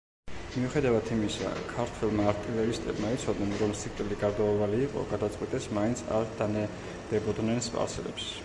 მიუხედავად 0.53 1.09
იმისა, 1.15 1.51
ქართველმა 1.73 2.25
არტილერისტებმა 2.31 3.11
იცოდნენ, 3.17 3.53
რომ 3.61 3.75
სიკვდილი 3.83 4.19
გარდაუვალი 4.25 4.81
იყო, 4.89 5.05
გადაწყვიტეს 5.15 5.71
მაინც 5.79 6.05
არ 6.21 6.35
დანებებოდნენ 6.41 7.67
სპარსელებს. 7.71 8.31